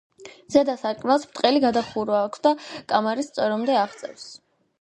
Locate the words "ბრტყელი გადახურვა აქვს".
1.33-2.43